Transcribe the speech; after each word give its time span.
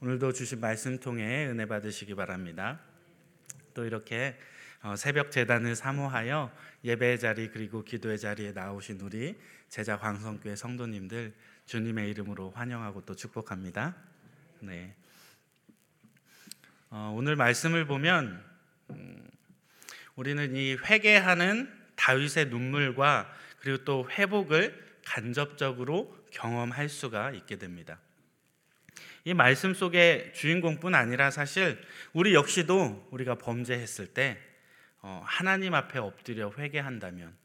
오늘도 0.00 0.32
주신 0.32 0.60
말씀 0.60 1.00
통해 1.00 1.48
은혜 1.48 1.66
받으시기 1.66 2.14
바랍니다. 2.14 2.78
또 3.74 3.84
이렇게 3.84 4.38
어, 4.80 4.94
새벽 4.94 5.32
재단을 5.32 5.74
사모하여 5.74 6.52
예배의 6.84 7.18
자리 7.18 7.48
그리고 7.48 7.82
기도의 7.82 8.16
자리에 8.16 8.52
나오신 8.52 9.00
우리 9.00 9.36
제자 9.68 9.98
광성교회 9.98 10.54
성도님들 10.54 11.34
주님의 11.66 12.10
이름으로 12.10 12.52
환영하고 12.52 13.00
또 13.06 13.16
축복합니다. 13.16 13.96
네. 14.60 14.94
어, 16.90 17.12
오늘 17.16 17.34
말씀을 17.34 17.84
보면 17.84 18.40
음, 18.90 19.28
우리는 20.14 20.54
이 20.54 20.76
회개하는 20.76 21.76
다윗의 21.96 22.50
눈물과 22.50 23.34
그리고 23.58 23.82
또 23.84 24.08
회복을 24.08 24.80
간접적으로 25.04 26.16
경험할 26.30 26.88
수가 26.88 27.32
있게 27.32 27.56
됩니다. 27.56 27.98
이 29.28 29.34
말씀 29.34 29.74
속의 29.74 30.32
주인공뿐 30.32 30.94
아니라 30.94 31.30
사실 31.30 31.78
우리 32.14 32.32
역시도 32.32 33.08
우리가 33.10 33.34
범죄했을 33.34 34.06
때 34.06 34.38
어, 35.02 35.22
하나님 35.22 35.74
앞에 35.74 35.98
엎드려 35.98 36.50
회개한다면 36.56 37.36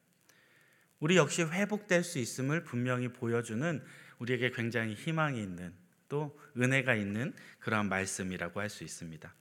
우리 1.02 1.18
역시 1.18 1.44
회복될 1.44 2.06
수 2.06 2.20
있음을 2.20 2.64
분명히 2.64 3.10
보여주는 3.10 3.84
우리에게 4.20 4.52
굉장히 4.52 4.94
희망이 4.94 5.44
있는 5.44 5.74
또 6.08 6.40
은혜가 6.58 6.96
있는 6.96 7.34
그러한 7.60 7.90
말씀이라고 7.90 8.62
할 8.62 8.70
수 8.70 8.86
있습니다. 8.86 9.34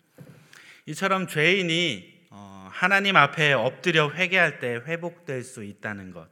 이처럼 0.86 1.28
죄인이 1.28 2.26
어, 2.30 2.68
하나님 2.72 3.14
앞에 3.14 3.52
엎드려 3.52 4.10
회개할 4.10 4.58
때 4.58 4.82
회복될 4.84 5.44
수 5.44 5.62
있다는 5.62 6.10
것 6.10 6.28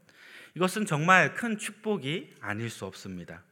이것은 0.56 0.86
정말 0.86 1.34
큰 1.34 1.56
축복이 1.56 2.34
아닐 2.40 2.68
수 2.68 2.84
없습니다. 2.84 3.44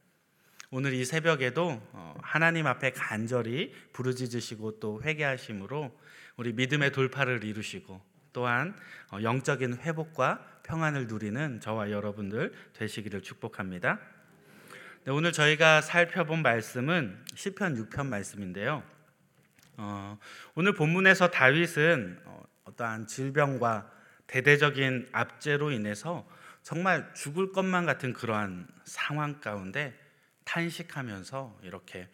오늘 0.70 0.92
이 0.92 1.02
새벽에도 1.06 1.80
어, 1.92 2.14
하나님 2.22 2.66
앞에 2.66 2.90
간절히 2.90 3.72
부르짖으시고 3.94 4.80
또 4.80 5.02
회개하심으로 5.02 5.98
우리 6.36 6.52
믿음의 6.52 6.92
돌파를 6.92 7.42
이루시고 7.42 8.02
또한 8.34 8.76
어, 9.10 9.18
영적인 9.22 9.78
회복과 9.78 10.60
평안을 10.64 11.06
누리는 11.06 11.60
저와 11.60 11.90
여러분들 11.90 12.52
되시기를 12.74 13.22
축복합니다. 13.22 13.98
네, 15.04 15.10
오늘 15.10 15.32
저희가 15.32 15.80
살펴본 15.80 16.42
말씀은 16.42 17.24
시편 17.34 17.88
6편 17.88 18.06
말씀인데요. 18.06 18.82
어, 19.78 20.18
오늘 20.54 20.74
본문에서 20.74 21.30
다윗은 21.30 22.20
어떠한 22.64 23.06
질병과 23.06 23.90
대대적인 24.26 25.08
압제로 25.12 25.70
인해서 25.70 26.28
정말 26.62 27.10
죽을 27.14 27.52
것만 27.52 27.86
같은 27.86 28.12
그러한 28.12 28.68
상황 28.84 29.40
가운데 29.40 29.98
탄식하면서 30.48 31.60
이렇게 31.62 32.08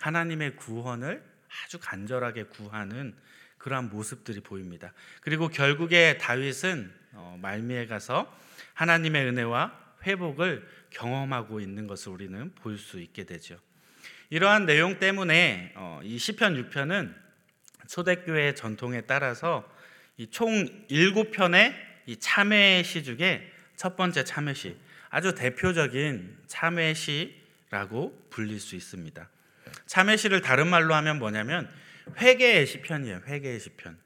하나님의 0.00 0.56
구원을 0.56 1.24
아주 1.64 1.78
간절하게 1.80 2.44
구하는 2.44 3.14
그러한 3.56 3.88
모습들이 3.88 4.40
보입니다. 4.40 4.92
그리고 5.22 5.48
결국에 5.48 6.18
다윗은 6.18 6.92
어, 7.12 7.38
말미에 7.40 7.86
가서 7.86 8.32
하나님의 8.74 9.26
은혜와 9.26 9.96
회복을 10.06 10.68
경험하고 10.90 11.60
있는 11.60 11.86
것을 11.86 12.12
우리는 12.12 12.54
볼 12.54 12.78
수 12.78 13.00
있게 13.00 13.24
되죠. 13.24 13.58
이러한 14.30 14.66
내용 14.66 14.98
때문에 14.98 15.72
어, 15.74 16.00
이 16.04 16.18
시편 16.18 16.70
6편은 16.70 17.14
초대교회 17.88 18.54
전통에 18.54 19.02
따라서 19.02 19.68
총 20.30 20.86
7편의 20.88 21.74
이 22.06 22.16
참회 22.18 22.82
시 22.82 23.02
중에 23.02 23.50
첫 23.76 23.96
번째 23.96 24.24
참회 24.24 24.52
시 24.52 24.76
아주 25.08 25.34
대표적인 25.34 26.38
참회 26.46 26.92
시 26.92 27.37
라고 27.70 28.26
불릴 28.30 28.60
수 28.60 28.76
있습니다. 28.76 29.28
참회시를 29.86 30.40
다른 30.40 30.68
말로 30.68 30.94
하면 30.94 31.18
뭐냐면 31.18 31.68
회개의 32.16 32.66
시편이에요. 32.66 33.22
회개의 33.26 33.60
시편. 33.60 33.98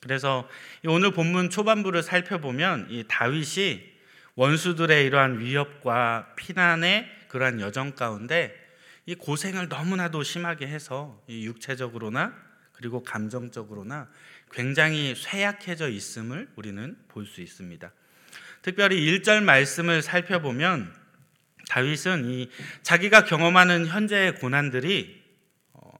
그래서 0.00 0.48
오늘 0.84 1.12
본문 1.12 1.50
초반부를 1.50 2.02
살펴보면 2.02 2.86
이 2.90 3.04
다윗이 3.08 3.96
원수들의 4.36 5.04
이러한 5.06 5.40
위협과 5.40 6.34
피난의 6.36 7.10
그러한 7.28 7.60
여정 7.60 7.94
가운데 7.94 8.54
이 9.06 9.14
고생을 9.14 9.68
너무나도 9.68 10.22
심하게 10.22 10.66
해서 10.66 11.22
이 11.26 11.46
육체적으로나 11.46 12.34
그리고 12.72 13.02
감정적으로나 13.02 14.08
굉장히 14.52 15.14
쇠약해져 15.14 15.88
있음을 15.88 16.48
우리는 16.56 16.96
볼 17.08 17.26
수 17.26 17.40
있습니다. 17.40 17.90
특별히 18.62 19.00
1절 19.00 19.42
말씀을 19.42 20.02
살펴보면 20.02 20.92
다윗은 21.68 22.30
이 22.30 22.50
자기가 22.82 23.24
경험하는 23.24 23.86
현재의 23.86 24.36
고난들이 24.36 25.22
어, 25.72 25.92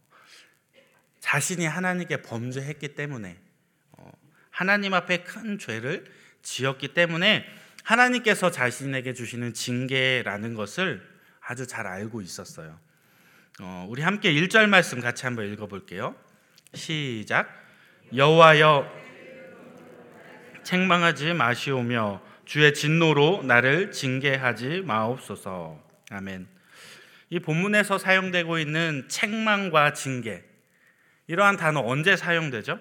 자신이 1.21 1.67
하나님께 1.67 2.23
범죄했기 2.23 2.95
때문에 2.95 3.37
어, 3.93 4.11
하나님 4.51 4.95
앞에 4.95 5.25
큰 5.25 5.59
죄를 5.59 6.05
지었기 6.43 6.95
때문에 6.95 7.45
하나님께서 7.83 8.51
자신에게 8.51 9.15
주시는 9.15 9.55
징계라는 9.55 10.55
것을 10.55 11.07
아주 11.41 11.67
잘 11.67 11.87
알고 11.87 12.21
있었어요. 12.21 12.79
어, 13.61 13.87
우리 13.89 14.03
함께 14.03 14.33
1절 14.33 14.69
말씀 14.69 15.01
같이 15.01 15.25
한번 15.25 15.51
읽어볼게요. 15.53 16.15
시작. 16.75 17.49
여호와여 18.15 19.07
책망하지 20.63 21.33
마시오며 21.33 22.26
주의 22.47 22.73
진노로 22.73 23.43
나를 23.43 23.91
징계하지 23.91 24.83
마옵소서. 24.87 25.83
아멘. 26.11 26.47
이 27.29 27.41
본문에서 27.41 27.99
사용되고 27.99 28.59
있는 28.61 29.05
책망과 29.09 29.93
징계 29.95 30.45
이러한 31.27 31.57
단어 31.57 31.81
언제 31.81 32.17
사용되죠? 32.17 32.79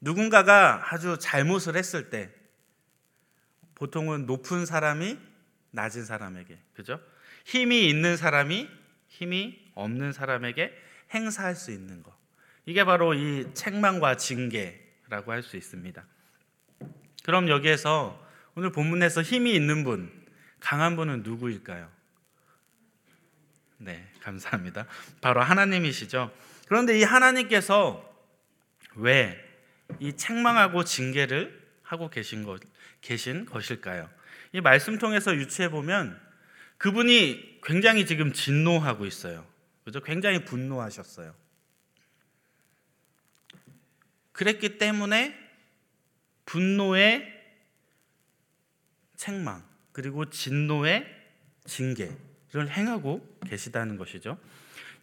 누군가가 0.00 0.84
아주 0.88 1.18
잘못을 1.20 1.76
했을 1.76 2.10
때 2.10 2.30
보통은 3.74 4.26
높은 4.26 4.64
사람이 4.64 5.18
낮은 5.72 6.04
사람에게 6.04 6.56
그죠? 6.74 7.00
힘이 7.44 7.88
있는 7.88 8.16
사람이 8.16 8.68
힘이 9.08 9.58
없는 9.74 10.12
사람에게 10.12 10.72
행사할 11.12 11.56
수 11.56 11.72
있는 11.72 12.04
것. 12.04 12.12
이게 12.66 12.84
바로 12.84 13.14
이 13.14 13.52
책망과 13.52 14.16
징계라고 14.16 15.32
할 15.32 15.42
수 15.42 15.56
있습니다. 15.56 16.04
그럼 17.24 17.48
여기에서 17.48 18.22
오늘 18.54 18.70
본문에서 18.70 19.22
힘이 19.22 19.54
있는 19.54 19.84
분, 19.84 20.10
강한 20.60 20.96
분은 20.96 21.22
누구일까요? 21.22 21.90
네, 23.78 24.08
감사합니다. 24.20 24.86
바로 25.20 25.40
하나님이시죠. 25.42 26.32
그런데 26.66 26.98
이 26.98 27.02
하나님께서 27.02 28.08
왜 28.96 29.52
이 30.00 30.14
책망하고 30.14 30.84
징계를 30.84 31.60
하고 31.82 32.08
계신 32.08 32.44
것 32.44 32.60
계신 33.00 33.44
것일까요? 33.44 34.08
이 34.52 34.60
말씀 34.60 34.98
통해서 34.98 35.34
유추해 35.34 35.68
보면 35.70 36.20
그분이 36.78 37.60
굉장히 37.62 38.06
지금 38.06 38.32
진노하고 38.32 39.06
있어요. 39.06 39.46
그죠? 39.84 40.00
굉장히 40.00 40.44
분노하셨어요. 40.44 41.34
그랬기 44.32 44.78
때문에 44.78 45.36
분노의 46.46 47.41
책망 49.22 49.62
그리고 49.92 50.28
진노의 50.28 51.06
징계를 51.66 52.68
행하고 52.70 53.38
계시다는 53.46 53.96
것이죠. 53.96 54.36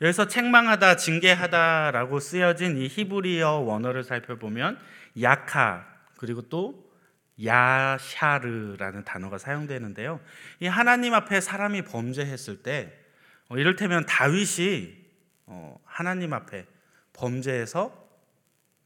여기서 0.02 0.28
책망하다, 0.28 0.98
징계하다라고 0.98 2.20
쓰여진 2.20 2.78
이 2.78 2.88
히브리어 2.88 3.60
원어를 3.60 4.04
살펴보면 4.04 4.78
야카 5.22 5.88
그리고 6.18 6.42
또 6.50 6.92
야샤르라는 7.42 9.06
단어가 9.06 9.38
사용되는데요. 9.38 10.20
이 10.60 10.68
하나님 10.68 11.14
앞에 11.14 11.40
사람이 11.40 11.84
범죄했을 11.84 12.62
때 12.62 12.94
어, 13.48 13.58
이를테면 13.58 14.06
다윗이 14.06 14.98
어, 15.46 15.80
하나님 15.86 16.34
앞에 16.34 16.66
범죄해서 17.14 18.10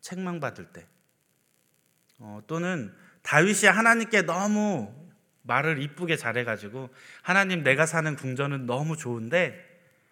책망받을 0.02 0.66
때 0.74 0.86
어, 2.20 2.42
또는 2.46 2.94
다윗이 3.24 3.66
하나님께 3.66 4.24
너무 4.24 5.03
말을 5.44 5.82
이쁘게 5.82 6.18
잘해가지고 6.18 6.90
하나님 7.22 7.64
내가 7.64 7.86
사는 7.86 8.16
궁전은 8.16 8.66
너무 8.66 8.98
좋은데 8.98 9.70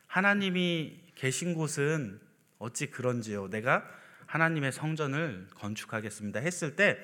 하나님이 0.08 1.00
계신 1.16 1.54
곳은 1.54 2.20
어찌 2.60 2.88
그런지요. 2.92 3.50
내가 3.50 3.84
하나님의 4.28 4.72
성전을 4.72 5.48
건축하겠습니다. 5.56 6.40
했을 6.40 6.76
때 6.76 6.98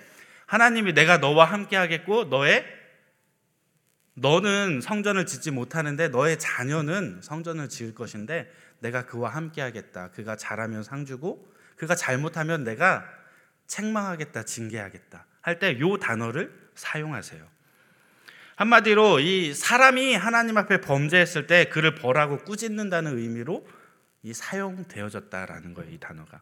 하나님이 0.45 0.94
내가 0.94 1.18
너와 1.18 1.45
함께 1.45 1.75
하겠고 1.75 2.25
너의 2.25 2.65
너는 4.13 4.81
성전을 4.81 5.25
짓지 5.25 5.51
못하는데 5.51 6.07
너의 6.09 6.39
자녀는 6.39 7.21
성전을 7.21 7.69
지을 7.69 7.94
것인데 7.94 8.51
내가 8.80 9.06
그와 9.06 9.30
함께 9.30 9.62
하겠다. 9.62 10.12
그가 10.12 10.35
잘하면 10.35 10.83
상 10.83 11.06
주고 11.06 11.53
그가 11.75 11.95
잘못하면 11.95 12.63
내가 12.63 13.06
책망하겠다, 13.68 14.44
징계하겠다. 14.44 15.25
할 15.41 15.59
때 15.59 15.80
요 15.80 15.97
단어를 15.97 16.51
사용하세요. 16.75 17.56
한마디로 18.57 19.19
이 19.19 19.54
사람이 19.54 20.15
하나님 20.15 20.57
앞에 20.57 20.81
범죄했을 20.81 21.45
때 21.45 21.65
그를 21.65 21.94
벌하고 21.94 22.39
꾸짖는다는 22.39 23.19
의미로 23.19 23.68
이 24.24 24.33
사용되어졌다라는 24.33 25.75
거예요. 25.75 25.92
이 25.92 26.00
단어가. 26.00 26.42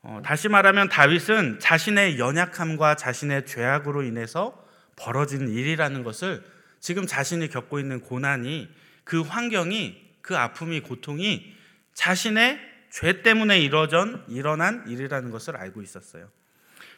어, 0.00 0.22
다시 0.24 0.48
말하면 0.48 0.88
다윗은 0.88 1.58
자신의 1.60 2.18
연약함과 2.18 2.96
자신의 2.96 3.44
죄악으로 3.44 4.02
인해서 4.02 4.66
벌어진 4.96 5.48
일이라는 5.48 6.04
것을 6.04 6.42
지금 6.80 7.06
자신이 7.06 7.48
겪고 7.48 7.80
있는 7.80 8.00
고난이 8.00 8.68
그 9.04 9.20
환경이 9.20 9.94
그 10.22 10.38
아픔이 10.38 10.80
고통이 10.80 11.54
자신의 11.92 12.60
죄 12.90 13.20
때문에 13.20 13.60
이뤄전 13.60 14.24
일어난 14.28 14.88
일이라는 14.88 15.30
것을 15.30 15.58
알고 15.58 15.82
있었어요. 15.82 16.30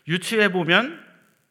유치해 0.07 0.53
보면 0.53 1.05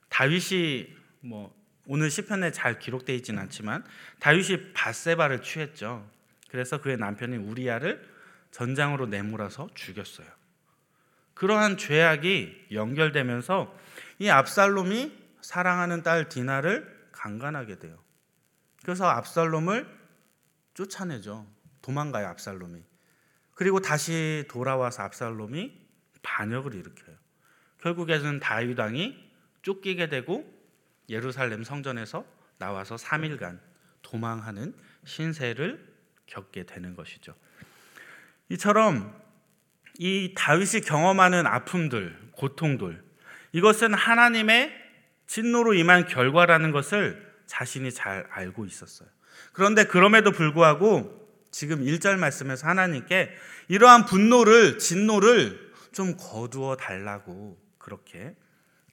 다윗이 0.08 0.88
뭐 1.20 1.59
오늘 1.92 2.12
시편에 2.12 2.52
잘 2.52 2.78
기록되어 2.78 3.16
있지는 3.16 3.42
않지만 3.42 3.84
다윗이 4.20 4.74
바세바를 4.74 5.42
취했죠. 5.42 6.08
그래서 6.50 6.80
그의 6.80 6.98
남편인 6.98 7.48
우리야를 7.50 8.08
전장으로 8.52 9.08
내몰아서 9.08 9.70
죽였어요. 9.74 10.28
그러한 11.34 11.78
죄악이 11.78 12.68
연결되면서 12.74 13.76
이 14.20 14.30
압살롬이 14.30 15.18
사랑하는 15.42 16.04
딸 16.04 16.30
디나를 16.30 17.10
강간하게 17.12 17.80
돼요. 17.80 17.98
그래서 18.84 19.06
압살롬을 19.08 19.88
쫓아내죠. 20.76 21.48
도망가요, 21.82 22.28
압살롬이. 22.28 22.84
그리고 23.56 23.80
다시 23.80 24.46
돌아와서 24.48 25.02
압살롬이 25.02 25.88
반역을 26.22 26.76
일으켜요. 26.76 27.16
결국에는 27.80 28.40
다윗 28.40 28.78
왕이 28.78 29.18
쫓기게 29.64 30.10
되고 30.10 30.59
예루살렘 31.10 31.64
성전에서 31.64 32.26
나와서 32.58 32.96
3일간 32.96 33.60
도망하는 34.02 34.74
신세를 35.06 35.88
겪게 36.28 36.64
되는 36.64 36.96
것이죠. 36.96 37.36
이처럼 38.50 39.16
이 39.98 40.34
다윗이 40.38 40.82
경험하는 40.82 41.46
아픔들, 41.46 42.18
고통들, 42.32 43.04
이것은 43.52 43.94
하나님의 43.94 44.72
진노로 45.28 45.74
임한 45.74 46.08
결과라는 46.08 46.72
것을 46.72 47.28
자신이 47.46 47.92
잘 47.92 48.28
알고 48.30 48.66
있었어요. 48.66 49.10
그런데 49.54 49.86
그럼에도 49.86 50.32
불구하고 50.32 51.20
지금 51.52 51.84
1절 51.84 52.18
말씀에서 52.18 52.68
하나님께 52.68 53.32
이러한 53.68 54.06
분노를, 54.06 54.78
진노를 54.78 55.72
좀 55.92 56.16
거두어 56.18 56.76
달라고 56.76 57.60
그렇게 57.78 58.36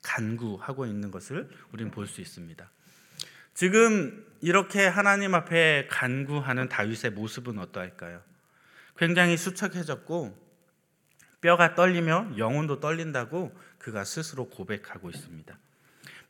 간구하고 0.07 0.87
있는 0.87 1.11
것을 1.11 1.49
우리는 1.73 1.91
볼 1.91 2.07
수 2.07 2.21
있습니다. 2.21 2.71
지금 3.55 4.25
이렇게 4.41 4.87
하나님 4.87 5.35
앞에 5.35 5.89
간구하는 5.91 6.69
다윗의 6.69 7.13
모습은 7.13 7.59
어떠할까요? 7.59 8.23
굉장히 8.97 9.37
수척해졌고 9.37 10.47
뼈가 11.41 11.75
떨리며 11.75 12.33
영혼도 12.39 12.81
떨린다고 12.81 13.59
그가 13.79 14.05
스스로 14.05 14.49
고백하고 14.49 15.11
있습니다. 15.11 15.59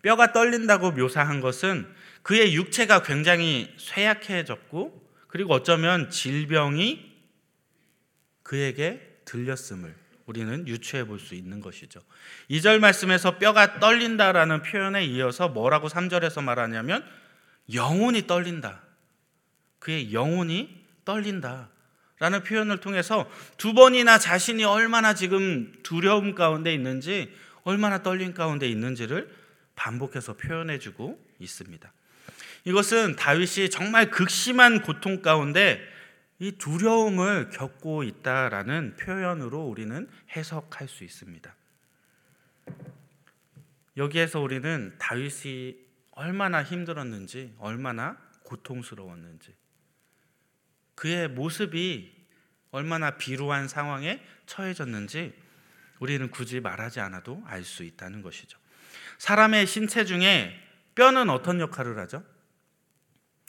뼈가 0.02 0.32
떨린다고 0.32 0.92
묘사한 0.92 1.40
것은 1.40 1.92
그의 2.22 2.54
육체가 2.54 3.02
굉장히 3.02 3.74
쇠약해졌고 3.78 5.06
그리고 5.26 5.54
어쩌면 5.54 6.10
질병이 6.10 7.14
그에게 8.42 9.20
들렸음을 9.24 9.94
우리는 10.26 10.66
유추해 10.68 11.04
볼 11.04 11.18
수 11.18 11.34
있는 11.34 11.60
것이죠. 11.60 12.00
2절 12.50 12.78
말씀에서 12.80 13.38
뼈가 13.38 13.78
떨린다라는 13.78 14.62
표현에 14.62 15.04
이어서 15.04 15.48
뭐라고 15.48 15.88
3절에서 15.88 16.42
말하냐면 16.42 17.04
영혼이 17.72 18.26
떨린다. 18.26 18.82
그의 19.78 20.12
영혼이 20.12 20.84
떨린다. 21.04 21.70
라는 22.18 22.42
표현을 22.42 22.78
통해서 22.78 23.30
두 23.58 23.74
번이나 23.74 24.18
자신이 24.18 24.64
얼마나 24.64 25.14
지금 25.14 25.72
두려움 25.82 26.34
가운데 26.34 26.72
있는지, 26.72 27.30
얼마나 27.62 28.02
떨림 28.02 28.32
가운데 28.32 28.66
있는지를 28.68 29.28
반복해서 29.74 30.34
표현해 30.34 30.78
주고 30.78 31.22
있습니다. 31.38 31.92
이것은 32.64 33.16
다윗이 33.16 33.68
정말 33.70 34.10
극심한 34.10 34.82
고통 34.82 35.20
가운데 35.20 35.80
이 36.38 36.52
두려움을 36.52 37.50
겪고 37.50 38.02
있다라는 38.02 38.96
표현으로 38.96 39.64
우리는 39.64 40.08
해석할 40.34 40.88
수 40.88 41.04
있습니다. 41.04 41.54
여기에서 43.96 44.40
우리는 44.40 44.94
다윗이 44.98 45.76
얼마나 46.10 46.62
힘들었는지, 46.62 47.54
얼마나 47.58 48.18
고통스러웠는지, 48.42 49.54
그의 50.94 51.28
모습이 51.28 52.14
얼마나 52.70 53.16
비루한 53.16 53.68
상황에 53.68 54.22
처해졌는지 54.46 55.34
우리는 55.98 56.30
굳이 56.30 56.60
말하지 56.60 57.00
않아도 57.00 57.42
알 57.46 57.64
수 57.64 57.84
있다는 57.84 58.20
것이죠. 58.22 58.58
사람의 59.18 59.66
신체 59.66 60.04
중에 60.04 60.54
뼈는 60.94 61.30
어떤 61.30 61.60
역할을 61.60 61.98
하죠? 62.00 62.22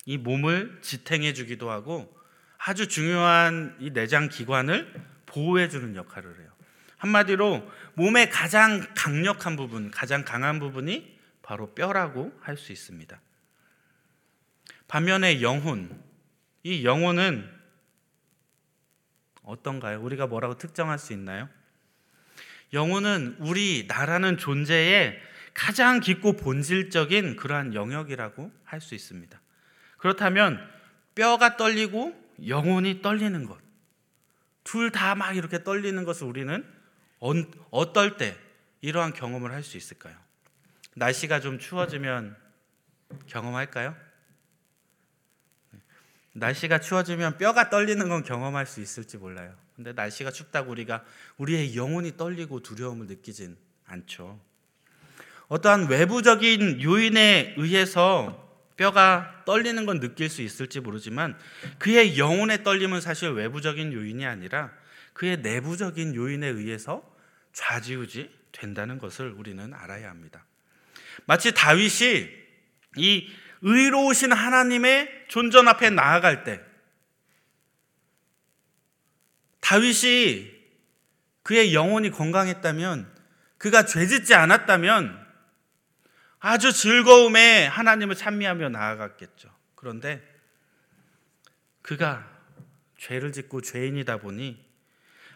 이 0.06 0.18
몸을 0.18 0.80
지탱해 0.81 1.33
주기도 1.33 1.69
하고 1.69 2.17
아주 2.57 2.88
중요한 2.88 3.75
이 3.80 3.92
내장 3.92 4.30
기관을 4.30 4.94
보호해 5.25 5.69
주는 5.69 5.95
역할을 5.95 6.39
해요. 6.39 6.50
한마디로 6.98 7.69
몸의 7.94 8.30
가장 8.30 8.86
강력한 8.95 9.56
부분, 9.56 9.92
가장 9.92 10.24
강한 10.25 10.59
부분이 10.59 11.18
바로 11.42 11.74
뼈라고 11.74 12.38
할 12.42 12.57
수 12.57 12.71
있습니다. 12.71 13.19
반면에 14.88 15.42
영혼, 15.42 16.01
이 16.63 16.83
영혼은 16.83 17.50
어떤가요? 19.44 20.01
우리가 20.01 20.27
뭐라고 20.27 20.57
특정할 20.57 20.98
수 21.00 21.13
있나요? 21.13 21.50
영혼은 22.74 23.38
우리 23.39 23.86
나라는 23.88 24.38
존재의 24.38 25.21
가장 25.54 26.00
깊고 26.00 26.33
본질적인 26.33 27.36
그러한 27.38 27.74
영역이라고 27.74 28.51
할 28.63 28.81
수 28.81 28.95
있습니다. 28.95 29.39
그렇다면 29.98 30.59
뼈가 31.15 31.57
떨리고 31.57 32.26
영혼이 32.45 33.01
떨리는 33.01 33.45
것, 33.45 33.57
둘 34.63 34.92
다 34.92 35.16
막 35.16 35.36
이렇게 35.36 35.63
떨리는 35.63 36.04
것을 36.04 36.28
우리는 36.28 36.66
어떨 37.72 38.18
때 38.18 38.36
이러한 38.81 39.13
경험을 39.13 39.51
할 39.51 39.63
수 39.63 39.78
있을까요? 39.78 40.16
날씨가 40.95 41.39
좀 41.39 41.60
추워지면 41.60 42.36
경험할까요? 43.28 43.95
날씨가 46.34 46.80
추워지면 46.81 47.38
뼈가 47.38 47.69
떨리는 47.69 48.07
건 48.10 48.24
경험할 48.24 48.68
수 48.68 48.81
있을지 48.81 49.18
몰라요. 49.18 49.56
근데 49.75 49.94
날씨가 49.94 50.31
춥다고 50.31 50.72
우리가 50.72 51.04
우리의 51.38 51.76
영혼이 51.76 52.18
떨리고 52.18 52.61
두려움을 52.61 53.07
느끼진 53.07 53.57
않죠. 53.85 54.40
어떠한 55.47 55.88
외부적인 55.88 56.81
요인에 56.81 57.56
의해서 57.57 58.46
뼈가 58.78 59.44
떨리는 59.46 59.86
건 59.86 60.00
느낄 60.00 60.30
수 60.30 60.42
있을지 60.42 60.80
모르지만 60.80 61.38
그의 61.80 62.18
영혼의 62.18 62.64
떨림은 62.64 63.02
사실 63.02 63.31
외부적인 63.31 63.92
요인이 63.92 64.26
아니라 64.26 64.72
그의 65.14 65.38
내부적인 65.38 66.16
요인에 66.16 66.48
의해서 66.48 67.04
좌지우지 67.54 68.31
된다는 68.52 69.00
것을 69.00 69.31
우리는 69.31 69.74
알아야 69.74 70.10
합니다. 70.10 70.46
마치 71.26 71.54
다윗이 71.54 72.30
이 72.98 73.30
의로우신 73.62 74.31
하나님의 74.31 75.26
존전 75.28 75.68
앞에 75.68 75.90
나아갈 75.90 76.44
때 76.44 76.62
다윗이 79.60 80.52
그의 81.42 81.74
영혼이 81.74 82.12
건강했다면 82.12 83.12
그가 83.57 83.86
죄짓지 83.86 84.36
않았다면 84.36 85.27
아주 86.47 86.71
즐거움에 86.71 87.66
하나님을 87.66 88.16
찬미하며 88.16 88.69
나아갔겠죠. 88.69 89.49
그런데 89.75 90.23
그가 91.81 92.25
죄를 92.97 93.33
짓고 93.33 93.59
죄인이다 93.59 94.19
보니 94.19 94.57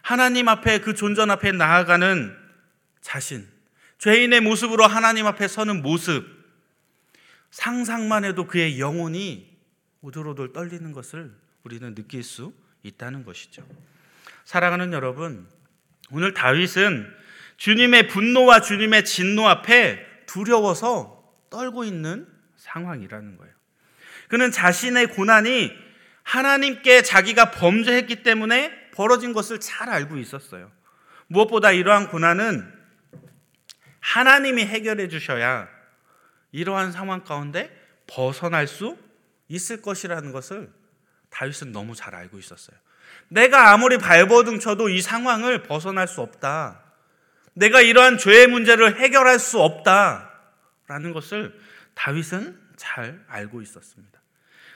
하나님 0.00 0.48
앞에 0.48 0.80
그 0.80 0.94
존전 0.94 1.30
앞에 1.30 1.52
나아가는 1.52 2.34
자신, 3.02 3.46
죄인의 3.98 4.40
모습으로 4.40 4.86
하나님 4.86 5.26
앞에 5.26 5.48
서는 5.48 5.82
모습, 5.82 6.24
상상만 7.50 8.24
해도 8.24 8.46
그의 8.46 8.80
영혼이 8.80 9.54
오돌오돌 10.00 10.54
떨리는 10.54 10.92
것을 10.92 11.30
우리는 11.62 11.94
느낄 11.94 12.22
수 12.22 12.54
있다는 12.84 13.26
것이죠. 13.26 13.62
사랑하는 14.46 14.94
여러분, 14.94 15.46
오늘 16.10 16.32
다윗은 16.32 17.14
주님의 17.58 18.08
분노와 18.08 18.62
주님의 18.62 19.04
진노 19.04 19.46
앞에 19.46 20.11
두려워서 20.32 21.22
떨고 21.50 21.84
있는 21.84 22.26
상황이라는 22.56 23.36
거예요. 23.36 23.52
그는 24.28 24.50
자신의 24.50 25.08
고난이 25.08 25.70
하나님께 26.22 27.02
자기가 27.02 27.50
범죄했기 27.50 28.22
때문에 28.22 28.90
벌어진 28.92 29.34
것을 29.34 29.60
잘 29.60 29.90
알고 29.90 30.16
있었어요. 30.16 30.70
무엇보다 31.26 31.72
이러한 31.72 32.08
고난은 32.08 32.72
하나님이 34.00 34.64
해결해 34.64 35.08
주셔야 35.08 35.68
이러한 36.50 36.92
상황 36.92 37.24
가운데 37.24 37.70
벗어날 38.06 38.66
수 38.66 38.96
있을 39.48 39.82
것이라는 39.82 40.32
것을 40.32 40.72
다윗은 41.28 41.72
너무 41.72 41.94
잘 41.94 42.14
알고 42.14 42.38
있었어요. 42.38 42.76
내가 43.28 43.72
아무리 43.72 43.98
발버둥 43.98 44.60
쳐도 44.60 44.88
이 44.88 45.02
상황을 45.02 45.62
벗어날 45.62 46.08
수 46.08 46.22
없다. 46.22 46.81
내가 47.54 47.80
이러한 47.80 48.18
죄의 48.18 48.46
문제를 48.46 48.98
해결할 48.98 49.38
수 49.38 49.60
없다. 49.60 50.30
라는 50.86 51.12
것을 51.12 51.58
다윗은 51.94 52.60
잘 52.76 53.24
알고 53.28 53.62
있었습니다. 53.62 54.20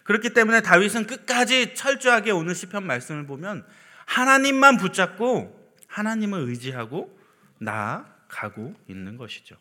그렇기 0.04 0.30
때문에 0.30 0.60
다윗은 0.62 1.06
끝까지 1.06 1.74
철저하게 1.74 2.30
오늘 2.30 2.54
시편 2.54 2.86
말씀을 2.86 3.26
보면 3.26 3.66
하나님만 4.06 4.76
붙잡고 4.76 5.74
하나님을 5.88 6.40
의지하고 6.48 7.18
나아가고 7.58 8.74
있는 8.88 9.16
것이죠. 9.16 9.56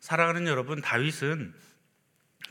사랑하는 0.00 0.46
여러분, 0.46 0.80
다윗은 0.80 1.54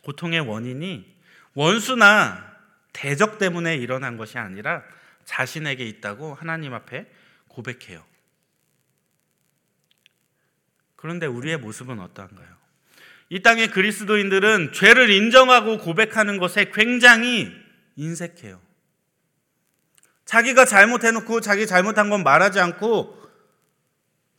고통의 0.04 0.42
원인이 0.42 1.16
원수나 1.54 2.56
대적 2.94 3.40
때문에 3.40 3.76
일어난 3.76 4.18
것이 4.18 4.38
아니라 4.38 4.84
자신에게 5.26 5.86
있다고 5.86 6.36
하나님 6.36 6.74
앞에 6.74 7.12
고백해요. 7.50 8.06
그런데 11.06 11.28
우리의 11.28 11.58
모습은 11.58 12.00
어떠한가요? 12.00 12.48
이 13.30 13.44
땅의 13.44 13.70
그리스도인들은 13.70 14.74
죄를 14.74 15.12
인정하고 15.12 15.78
고백하는 15.78 16.40
것에 16.40 16.72
굉장히 16.74 17.54
인색해요. 17.96 18.60
자기가 20.26 20.66
잘못해놓고 20.66 21.42
자기 21.42 21.68
잘못한 21.68 22.10
건 22.10 22.24
말하지 22.24 22.60
않고 22.60 23.22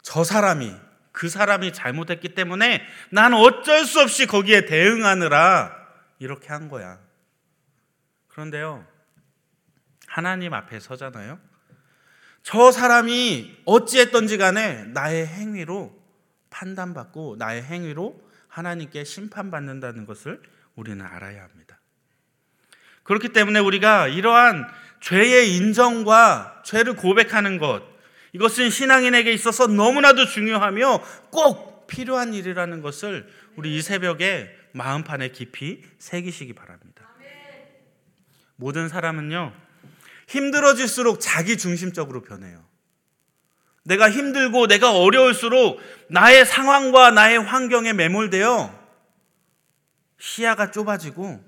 저 0.02 0.24
사람이 0.24 0.74
그 1.12 1.28
사람이 1.28 1.72
잘못했기 1.72 2.34
때문에 2.34 2.84
난 3.10 3.32
어쩔 3.32 3.84
수 3.84 4.00
없이 4.00 4.26
거기에 4.26 4.66
대응하느라 4.66 5.72
이렇게 6.18 6.48
한 6.48 6.68
거야. 6.68 6.98
그런데요, 8.26 8.84
하나님 10.08 10.52
앞에 10.52 10.80
서잖아요. 10.80 11.38
저 12.42 12.72
사람이 12.72 13.62
어찌했던지 13.66 14.36
간에 14.36 14.82
나의 14.86 15.28
행위로 15.28 15.95
판단받고 16.56 17.36
나의 17.38 17.62
행위로 17.62 18.18
하나님께 18.48 19.04
심판받는다는 19.04 20.06
것을 20.06 20.40
우리는 20.74 21.04
알아야 21.04 21.42
합니다. 21.42 21.78
그렇기 23.02 23.28
때문에 23.28 23.60
우리가 23.60 24.08
이러한 24.08 24.66
죄의 25.00 25.54
인정과 25.54 26.62
죄를 26.64 26.96
고백하는 26.96 27.58
것, 27.58 27.82
이것은 28.32 28.70
신앙인에게 28.70 29.32
있어서 29.32 29.66
너무나도 29.66 30.26
중요하며 30.26 31.02
꼭 31.30 31.86
필요한 31.86 32.34
일이라는 32.34 32.80
것을 32.80 33.28
우리 33.56 33.76
이 33.76 33.82
새벽에 33.82 34.50
마음판에 34.72 35.30
깊이 35.30 35.84
새기시기 35.98 36.54
바랍니다. 36.54 37.06
모든 38.56 38.88
사람은요, 38.88 39.52
힘들어질수록 40.28 41.20
자기 41.20 41.56
중심적으로 41.58 42.22
변해요. 42.22 42.65
내가 43.86 44.10
힘들고 44.10 44.66
내가 44.66 44.92
어려울수록 44.92 45.80
나의 46.08 46.44
상황과 46.44 47.12
나의 47.12 47.38
환경에 47.38 47.92
매몰되어 47.92 48.86
시야가 50.18 50.72
좁아지고 50.72 51.44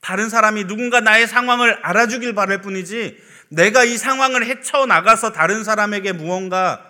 다른 0.00 0.30
사람이 0.30 0.64
누군가 0.64 1.00
나의 1.00 1.26
상황을 1.26 1.80
알아주길 1.82 2.34
바랄 2.34 2.62
뿐이지 2.62 3.18
내가 3.50 3.84
이 3.84 3.98
상황을 3.98 4.46
헤쳐나가서 4.46 5.32
다른 5.32 5.64
사람에게 5.64 6.12
무언가 6.12 6.84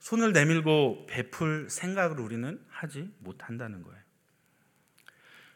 손을 0.00 0.32
내밀고 0.32 1.06
베풀 1.06 1.68
생각을 1.70 2.18
우리는 2.18 2.58
하지 2.68 3.10
못한다는 3.18 3.84
거예요. 3.84 4.00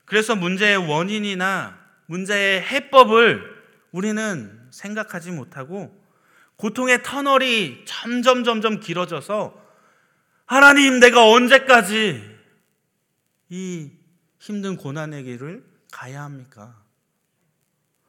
그래서 0.05 0.37
문제의 0.37 0.77
원인이나 0.77 1.79
문제의 2.07 2.63
해법을 2.63 3.65
우리는 3.91 4.69
생각하지 4.71 5.33
못하고 5.33 6.04
고통의 6.57 7.03
터널이 7.03 7.85
점점 7.87 8.45
점점 8.45 8.81
길어져서 8.81 9.63
하나님 10.47 11.01
내가 11.01 11.29
언제까지 11.29 12.35
이 13.49 13.91
힘든 14.39 14.77
고난의 14.77 15.25
길을 15.25 15.65
가야 15.91 16.23
합니까? 16.23 16.83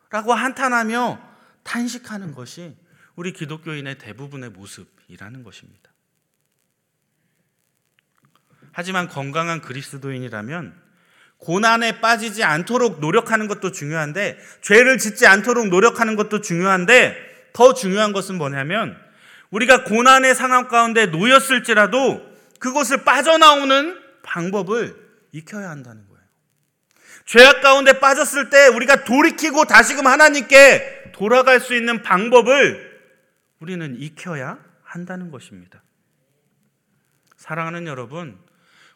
라고 0.10 0.34
한탄하며 0.34 1.20
탄식하는 1.64 2.34
것이 2.34 2.76
우리 3.16 3.32
기독교인의 3.32 3.98
대부분의 3.98 4.50
모습이라는 4.52 5.44
것입니다. 5.44 5.92
하지만 8.72 9.08
건강한 9.08 9.62
그리스도인이라면 9.62 10.86
고난에 11.38 12.02
빠지지 12.02 12.44
않도록 12.44 13.00
노력하는 13.00 13.48
것도 13.48 13.72
중요한데 13.72 14.38
죄를 14.62 14.98
짓지 14.98 15.28
않도록 15.28 15.70
노력하는 15.70 16.16
것도 16.16 16.42
중요한데 16.42 17.35
더 17.56 17.74
중요한 17.74 18.12
것은 18.12 18.36
뭐냐면 18.38 19.02
우리가 19.50 19.86
고난의 19.86 20.36
상황 20.36 20.68
가운데 20.68 21.06
놓였을지라도 21.06 22.22
그것을 22.60 23.06
빠져나오는 23.06 23.98
방법을 24.24 24.94
익혀야 25.32 25.70
한다는 25.70 26.06
거예요. 26.10 26.22
죄악 27.26 27.62
가운데 27.62 28.00
빠졌을 28.00 28.50
때 28.50 28.68
우리가 28.68 29.06
돌이키고 29.06 29.64
다시금 29.66 30.06
하나님께 30.06 31.12
돌아갈 31.14 31.62
수 31.62 31.74
있는 31.74 32.04
방법을 32.04 32.94
우리는 33.60 33.96
익혀야 34.02 34.60
한다는 34.84 35.32
것입니다. 35.32 35.82
사랑하는 37.38 37.88
여러분, 37.88 38.38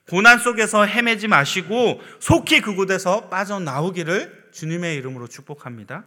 고난 0.09 0.37
속에서 0.37 0.85
헤매지 0.85 1.29
마시고 1.29 2.01
속히 2.19 2.59
그곳에서 2.59 3.29
빠져나오기를 3.29 4.49
주님의 4.51 4.97
이름으로 4.97 5.27
축복합니다. 5.27 6.03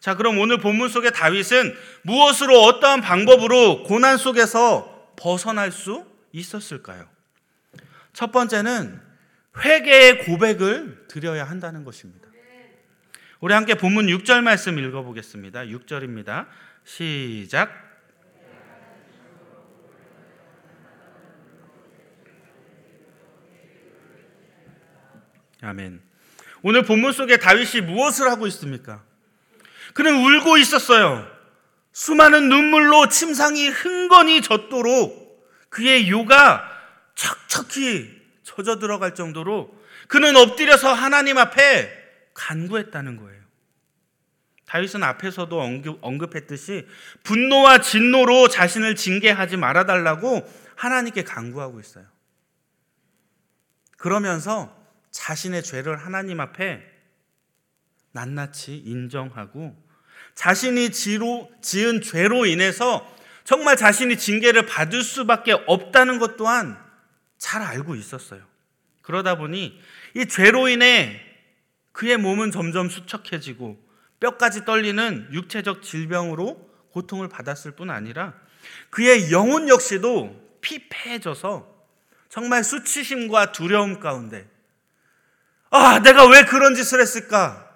자, 0.00 0.14
그럼 0.14 0.38
오늘 0.38 0.58
본문 0.58 0.88
속의 0.88 1.12
다윗은 1.12 1.74
무엇으로 2.02 2.62
어떠한 2.62 3.00
방법으로 3.00 3.82
고난 3.82 4.16
속에서 4.16 5.12
벗어날 5.16 5.72
수 5.72 6.06
있었을까요? 6.32 7.08
첫 8.12 8.30
번째는 8.30 9.00
회개의 9.58 10.24
고백을 10.24 11.06
드려야 11.08 11.44
한다는 11.44 11.84
것입니다. 11.84 12.28
우리 13.40 13.54
함께 13.54 13.74
본문 13.74 14.06
6절 14.06 14.42
말씀 14.42 14.78
읽어보겠습니다. 14.78 15.62
6절입니다. 15.62 16.46
시작. 16.84 17.88
아멘. 25.60 26.00
오늘 26.62 26.82
본문 26.84 27.12
속에 27.12 27.38
다윗이 27.38 27.82
무엇을 27.82 28.28
하고 28.28 28.46
있습니까? 28.46 29.07
그는 29.98 30.14
울고 30.14 30.58
있었어요. 30.58 31.28
수많은 31.90 32.48
눈물로 32.48 33.08
침상이 33.08 33.68
흥건히 33.68 34.42
젖도록 34.42 35.44
그의 35.70 36.08
요가 36.08 36.62
척척히 37.16 38.08
젖어 38.44 38.78
들어갈 38.78 39.16
정도로 39.16 39.76
그는 40.06 40.36
엎드려서 40.36 40.92
하나님 40.92 41.36
앞에 41.36 41.90
간구했다는 42.32 43.16
거예요. 43.16 43.42
다윗은 44.66 45.02
앞에서도 45.02 45.60
언급, 46.00 46.36
했듯이 46.36 46.86
분노와 47.24 47.80
진노로 47.80 48.46
자신을 48.46 48.94
징계하지 48.94 49.56
말아달라고 49.56 50.48
하나님께 50.76 51.24
간구하고 51.24 51.80
있어요. 51.80 52.06
그러면서 53.96 54.72
자신의 55.10 55.64
죄를 55.64 55.96
하나님 55.96 56.38
앞에 56.38 56.84
낱낱이 58.12 58.76
인정하고 58.76 59.87
자신이 60.38 60.92
지로, 60.92 61.50
지은 61.62 62.00
죄로 62.00 62.46
인해서 62.46 63.04
정말 63.42 63.76
자신이 63.76 64.16
징계를 64.16 64.66
받을 64.66 65.02
수밖에 65.02 65.50
없다는 65.66 66.20
것 66.20 66.36
또한 66.36 66.78
잘 67.38 67.60
알고 67.60 67.96
있었어요. 67.96 68.40
그러다 69.02 69.36
보니 69.36 69.82
이 70.14 70.26
죄로 70.26 70.68
인해 70.68 71.20
그의 71.90 72.18
몸은 72.18 72.52
점점 72.52 72.88
수척해지고 72.88 73.84
뼈까지 74.20 74.64
떨리는 74.64 75.30
육체적 75.32 75.82
질병으로 75.82 76.70
고통을 76.92 77.28
받았을 77.28 77.72
뿐 77.72 77.90
아니라 77.90 78.34
그의 78.90 79.32
영혼 79.32 79.68
역시도 79.68 80.60
피폐해져서 80.60 81.66
정말 82.28 82.62
수치심과 82.62 83.50
두려움 83.50 83.98
가운데 83.98 84.48
아, 85.70 85.98
내가 85.98 86.28
왜 86.28 86.44
그런 86.44 86.76
짓을 86.76 87.00
했을까? 87.00 87.67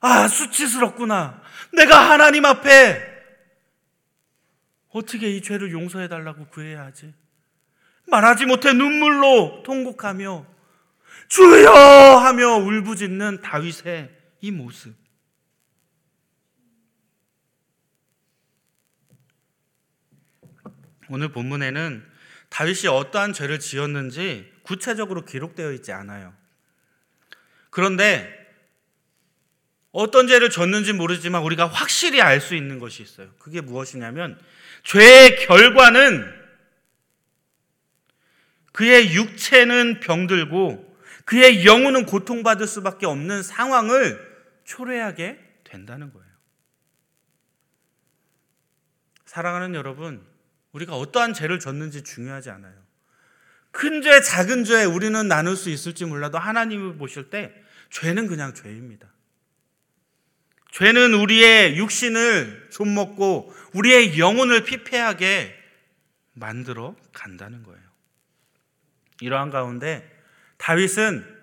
아, 0.00 0.28
수치스럽구나. 0.28 1.42
내가 1.72 2.10
하나님 2.10 2.44
앞에 2.44 3.18
어떻게 4.90 5.30
이 5.30 5.42
죄를 5.42 5.72
용서해 5.72 6.08
달라고 6.08 6.46
구해야 6.46 6.84
하지? 6.84 7.14
말하지 8.06 8.46
못해 8.46 8.72
눈물로 8.72 9.62
통곡하며 9.64 10.46
주여 11.28 11.70
하며 11.70 12.56
울부짖는 12.56 13.42
다윗의 13.42 14.10
이 14.40 14.50
모습. 14.50 14.96
오늘 21.10 21.32
본문에는 21.32 22.04
다윗이 22.50 22.86
어떠한 22.88 23.32
죄를 23.32 23.58
지었는지 23.58 24.50
구체적으로 24.62 25.24
기록되어 25.24 25.72
있지 25.72 25.92
않아요. 25.92 26.34
그런데 27.70 28.47
어떤 29.98 30.28
죄를 30.28 30.48
졌는지 30.48 30.92
모르지만 30.92 31.42
우리가 31.42 31.66
확실히 31.66 32.20
알 32.22 32.40
수 32.40 32.54
있는 32.54 32.78
것이 32.78 33.02
있어요. 33.02 33.28
그게 33.40 33.60
무엇이냐면 33.60 34.38
죄의 34.84 35.44
결과는 35.44 36.32
그의 38.70 39.12
육체는 39.12 39.98
병들고 39.98 40.96
그의 41.24 41.66
영혼은 41.66 42.06
고통받을 42.06 42.68
수밖에 42.68 43.06
없는 43.06 43.42
상황을 43.42 44.24
초래하게 44.62 45.40
된다는 45.64 46.12
거예요. 46.12 46.28
사랑하는 49.26 49.74
여러분, 49.74 50.24
우리가 50.70 50.94
어떠한 50.94 51.34
죄를 51.34 51.58
졌는지 51.58 52.04
중요하지 52.04 52.50
않아요. 52.50 52.74
큰 53.72 54.00
죄, 54.02 54.20
작은 54.20 54.62
죄 54.62 54.84
우리는 54.84 55.26
나눌 55.26 55.56
수 55.56 55.70
있을지 55.70 56.04
몰라도 56.04 56.38
하나님을 56.38 56.98
보실 56.98 57.30
때 57.30 57.52
죄는 57.90 58.28
그냥 58.28 58.54
죄입니다. 58.54 59.12
죄는 60.70 61.14
우리의 61.14 61.76
육신을 61.78 62.68
좀먹고 62.70 63.54
우리의 63.74 64.18
영혼을 64.18 64.64
피폐하게 64.64 65.54
만들어 66.34 66.94
간다는 67.12 67.62
거예요. 67.62 67.82
이러한 69.20 69.50
가운데 69.50 70.08
다윗은 70.56 71.36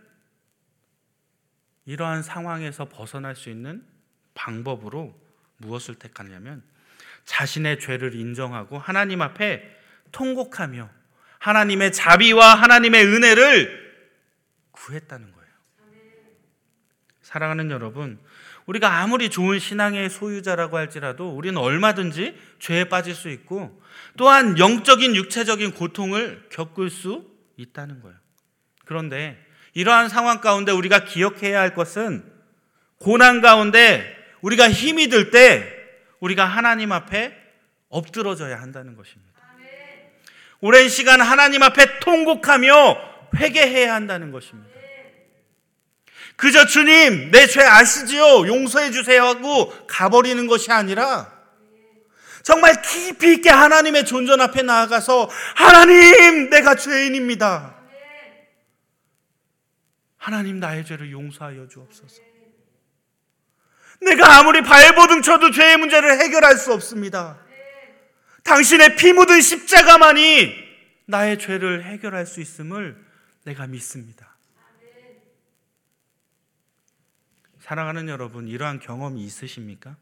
이러한 1.85 2.23
상황에서 2.23 2.85
벗어날 2.85 3.35
수 3.35 3.49
있는 3.49 3.85
방법으로 4.33 5.19
무엇을 5.57 5.95
택하냐면 5.95 6.63
자신의 7.25 7.79
죄를 7.79 8.15
인정하고 8.15 8.77
하나님 8.77 9.21
앞에 9.21 9.63
통곡하며 10.11 10.89
하나님의 11.39 11.91
자비와 11.91 12.55
하나님의 12.55 13.05
은혜를 13.05 13.85
구했다는 14.71 15.31
거예요. 15.31 15.45
사랑하는 17.21 17.71
여러분, 17.71 18.19
우리가 18.65 18.99
아무리 18.99 19.29
좋은 19.29 19.59
신앙의 19.59 20.09
소유자라고 20.09 20.77
할지라도 20.77 21.29
우리는 21.29 21.57
얼마든지 21.57 22.35
죄에 22.59 22.85
빠질 22.85 23.13
수 23.13 23.29
있고 23.29 23.81
또한 24.17 24.57
영적인 24.57 25.15
육체적인 25.15 25.73
고통을 25.73 26.47
겪을 26.51 26.89
수 26.89 27.25
있다는 27.57 28.01
거예요. 28.01 28.17
그런데 28.85 29.37
이러한 29.73 30.09
상황 30.09 30.41
가운데 30.41 30.71
우리가 30.71 31.05
기억해야 31.05 31.59
할 31.59 31.73
것은 31.75 32.23
고난 32.97 33.41
가운데 33.41 34.15
우리가 34.41 34.69
힘이 34.69 35.09
들 35.09 35.31
때 35.31 35.71
우리가 36.19 36.45
하나님 36.45 36.91
앞에 36.91 37.35
엎드러져야 37.89 38.59
한다는 38.59 38.95
것입니다. 38.95 39.35
오랜 40.61 40.89
시간 40.89 41.21
하나님 41.21 41.61
앞에 41.61 41.99
통곡하며 41.99 42.97
회개해야 43.35 43.93
한다는 43.93 44.31
것입니다. 44.31 44.69
그저 46.35 46.65
주님, 46.65 47.31
내 47.31 47.47
죄 47.47 47.61
아시지요? 47.61 48.47
용서해 48.47 48.91
주세요 48.91 49.23
하고 49.23 49.71
가버리는 49.87 50.45
것이 50.47 50.71
아니라 50.71 51.33
정말 52.43 52.81
깊이 52.81 53.33
있게 53.35 53.49
하나님의 53.49 54.05
존전 54.05 54.39
앞에 54.41 54.61
나아가서 54.61 55.29
하나님, 55.55 56.49
내가 56.49 56.75
죄인입니다. 56.75 57.75
하나님 60.17 60.59
나의 60.59 60.85
죄를 60.85 61.11
용서하여 61.11 61.67
주옵소서. 61.67 62.21
내가 64.01 64.39
아무리 64.39 64.61
발버둥 64.61 65.21
쳐도 65.21 65.51
죄의 65.51 65.77
문제를 65.77 66.19
해결할 66.19 66.57
수 66.57 66.73
없습니다. 66.73 67.39
당신의 68.43 68.95
피 68.95 69.13
묻은 69.13 69.41
십자가만이 69.41 70.53
나의 71.05 71.39
죄를 71.39 71.83
해결할 71.85 72.25
수 72.27 72.41
있음을 72.41 72.95
내가 73.43 73.65
믿습니다. 73.67 74.34
사랑하는 77.65 78.09
여러분, 78.09 78.47
이러한 78.47 78.79
경험이 78.79 79.23
있으십니까? 79.23 79.97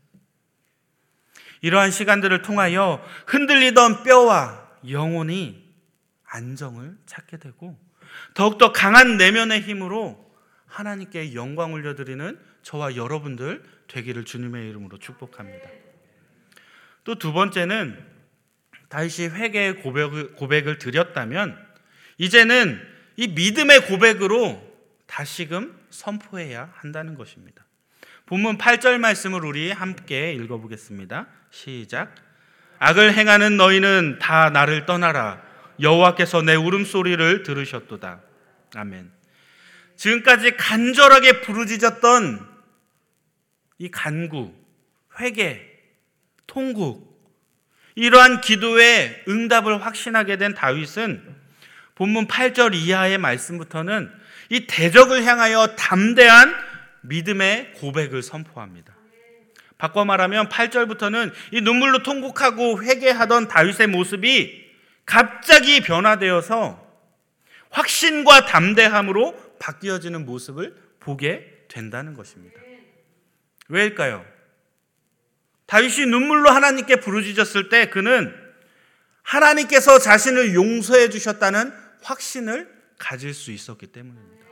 이러한 1.62 1.92
시간들을 1.92 2.42
통하여 2.42 3.02
흔들리던 3.26 4.04
뼈와 4.04 4.70
영혼이 4.90 5.64
안정을 6.26 6.98
찾게 7.06 7.38
되고 7.38 7.80
더욱더 8.34 8.74
강한 8.74 9.16
내면의 9.16 9.62
힘으로 9.62 10.30
하나님께 10.66 11.36
영광 11.36 11.72
올려드리는 11.72 12.38
저와 12.64 12.98
여러분들 12.98 13.64
되기를 13.88 14.26
주님의 14.26 14.70
이름으로 14.70 15.00
축복합니다. 15.00 15.70
또 17.06 17.16
두 17.16 17.32
번째는 17.32 17.98
다시 18.90 19.28
회개의 19.28 19.78
고백을, 19.78 20.34
고백을 20.34 20.80
드렸다면 20.80 21.58
이제는 22.18 22.86
이 23.16 23.30
믿음의 23.30 23.88
고백으로 23.88 24.62
다시금 25.08 25.83
선포해야 25.94 26.72
한다는 26.76 27.16
것입니다. 27.16 27.64
본문 28.26 28.58
8절 28.58 28.98
말씀을 28.98 29.46
우리 29.46 29.72
함께 29.72 30.34
읽어보겠습니다. 30.34 31.28
시작. 31.52 32.16
악을 32.80 33.14
행하는 33.14 33.58
너희는 33.58 34.20
다 34.20 34.50
나를 34.50 34.86
떠나라. 34.86 35.42
여호와께서 35.80 36.42
내 36.42 36.56
울음소리를 36.56 37.44
들으셨도다. 37.44 38.22
아멘. 38.76 39.12
지금까지 39.96 40.58
간절하게 40.58 41.42
부르짖었던 41.42 42.54
이 43.78 43.92
간구, 43.92 44.54
회개, 45.20 45.62
통국, 46.48 47.14
이러한 47.96 48.42
기도의 48.42 49.24
응답을 49.28 49.86
확신하게 49.86 50.38
된 50.38 50.56
다윗은 50.56 51.36
본문 51.96 52.28
8절 52.28 52.74
이하의 52.74 53.20
말씀부터는 53.20 54.12
이 54.54 54.68
대적을 54.68 55.24
향하여 55.24 55.76
담대한 55.76 56.54
믿음의 57.02 57.74
고백을 57.78 58.22
선포합니다. 58.22 58.96
바꿔 59.80 60.06
말하면 60.06 60.48
8절부터는 60.50 61.34
이 61.54 61.62
눈물로 61.62 62.04
통곡하고 62.04 62.84
회개하던 62.84 63.48
다윗의 63.48 63.88
모습이 63.88 64.64
갑자기 65.08 65.82
변화되어서 65.82 66.88
확신과 67.72 68.46
담대함으로 68.46 69.58
바뀌어지는 69.58 70.24
모습을 70.24 70.76
보게 71.00 71.66
된다는 71.68 72.14
것입니다. 72.14 72.62
왜일까요? 73.70 74.24
다윗이 75.66 76.06
눈물로 76.06 76.52
하나님께 76.52 76.98
부르짖었을 76.98 77.70
때 77.70 77.90
그는 77.90 78.32
하나님께서 79.24 79.98
자신을 79.98 80.54
용서해 80.54 81.10
주셨다는 81.10 81.74
확신을 82.04 82.72
가질 83.00 83.34
수 83.34 83.50
있었기 83.50 83.88
때문입니다. 83.88 84.43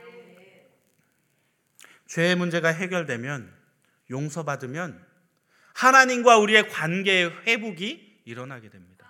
죄의 2.12 2.36
문제가 2.36 2.68
해결되면 2.68 3.50
용서받으면 4.10 5.02
하나님과 5.72 6.36
우리의 6.36 6.68
관계의 6.68 7.30
회복이 7.46 8.20
일어나게 8.26 8.68
됩니다. 8.68 9.08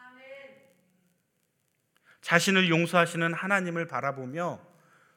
자신을 2.21 2.71
용서하시는 2.71 3.35
하나님을 3.35 3.88
바라보며 3.88 4.65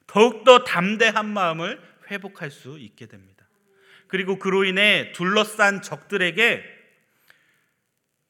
더욱더 0.07 0.63
담대한 0.63 1.27
마음을 1.27 1.79
회복할 2.09 2.49
수 2.49 2.79
있게 2.79 3.05
됩니다. 3.05 3.45
그리고 4.07 4.39
그로 4.39 4.63
인해 4.63 5.11
둘러싼 5.13 5.83
적들에게 5.83 6.63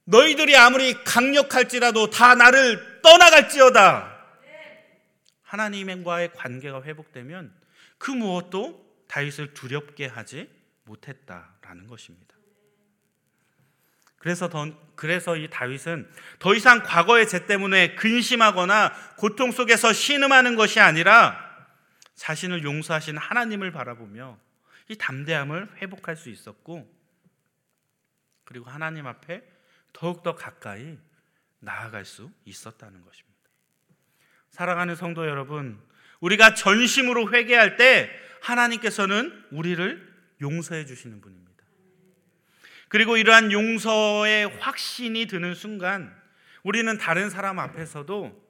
너희들이 0.03 0.57
아무리 0.57 1.01
강력할지라도 1.05 2.09
다 2.09 2.35
나를 2.35 3.01
떠나갈지어다. 3.01 4.13
하나님과의 5.43 6.33
관계가 6.33 6.83
회복되면 6.83 7.53
그 7.97 8.11
무엇도 8.11 8.85
다윗을 9.07 9.53
두렵게 9.53 10.07
하지 10.07 10.49
못했다라는 10.83 11.87
것입니다. 11.87 12.35
그래서 14.17 14.49
더, 14.49 14.65
그래서 14.95 15.35
이 15.35 15.49
다윗은 15.49 16.09
더 16.39 16.55
이상 16.55 16.81
과거의 16.81 17.27
죄 17.27 17.45
때문에 17.45 17.95
근심하거나 17.95 19.15
고통 19.17 19.51
속에서 19.51 19.93
신음하는 19.93 20.55
것이 20.55 20.79
아니라 20.79 21.39
자신을 22.15 22.63
용서하신 22.63 23.17
하나님을 23.17 23.71
바라보며 23.71 24.39
이 24.87 24.95
담대함을 24.95 25.77
회복할 25.81 26.15
수 26.15 26.29
있었고 26.29 26.91
그리고 28.45 28.69
하나님 28.69 29.05
앞에 29.05 29.43
더욱더 29.93 30.35
가까이 30.35 30.97
나아갈 31.59 32.05
수 32.05 32.31
있었다는 32.45 33.03
것입니다. 33.03 33.35
사랑하는 34.49 34.95
성도 34.95 35.27
여러분, 35.27 35.81
우리가 36.19 36.53
전심으로 36.53 37.31
회개할 37.31 37.77
때 37.77 38.09
하나님께서는 38.45 39.45
우리를 39.51 40.13
용서해 40.41 40.85
주시는 40.85 41.21
분입니다. 41.21 41.63
그리고 42.89 43.17
이러한 43.17 43.51
용서의 43.51 44.47
확신이 44.59 45.25
드는 45.25 45.55
순간 45.55 46.15
우리는 46.63 46.97
다른 46.97 47.29
사람 47.29 47.59
앞에서도 47.59 48.45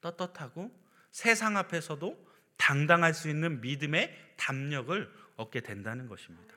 떳떳하고 0.00 0.70
세상 1.10 1.56
앞에서도 1.56 2.28
당당할 2.56 3.14
수 3.14 3.28
있는 3.28 3.60
믿음의 3.60 4.34
담력을 4.36 5.12
얻게 5.36 5.60
된다는 5.60 6.08
것입니다. 6.08 6.54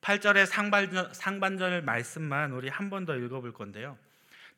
8절의 0.00 0.46
상반절, 0.46 1.14
상반절 1.14 1.82
말씀만 1.82 2.52
우리 2.52 2.68
한 2.68 2.90
번 2.90 3.06
더 3.06 3.16
읽어볼 3.16 3.52
건데요. 3.52 3.96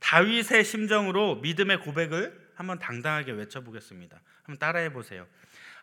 다윗의 0.00 0.64
심정으로 0.64 1.36
믿음의 1.36 1.80
고백을 1.80 2.50
한번 2.54 2.78
당당하게 2.78 3.32
외쳐보겠습니다. 3.32 4.20
한번 4.42 4.58
따라해 4.58 4.92
보세요. 4.92 5.26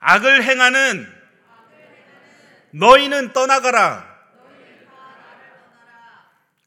악을 0.02 0.44
행하는 0.44 1.08
너희는 2.72 3.34
떠나가라. 3.34 4.10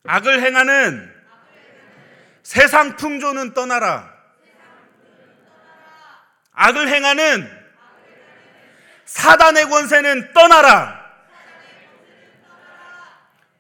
악을 0.06 0.40
행하는 0.40 1.12
세상 2.42 2.96
풍조는 2.96 3.54
떠나라. 3.54 4.14
악을 6.52 6.88
행하는 6.88 7.64
사단의 9.04 9.64
권세는 9.68 10.32
떠나라. 10.32 11.02